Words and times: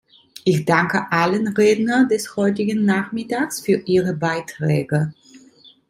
Ich 0.45 0.65
danke 0.65 1.11
allen 1.11 1.47
Rednern 1.49 2.09
des 2.09 2.35
heutigen 2.35 2.85
Nachmittags 2.85 3.61
für 3.61 3.83
ihre 3.85 4.13
Beiträge. 4.15 5.13